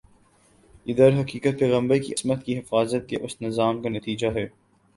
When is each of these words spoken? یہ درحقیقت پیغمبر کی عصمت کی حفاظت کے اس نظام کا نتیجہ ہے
یہ 0.85 0.93
درحقیقت 0.93 1.59
پیغمبر 1.59 1.97
کی 1.97 2.13
عصمت 2.13 2.43
کی 2.45 2.57
حفاظت 2.59 3.07
کے 3.09 3.17
اس 3.21 3.41
نظام 3.41 3.81
کا 3.81 3.89
نتیجہ 3.89 4.27
ہے 4.35 4.47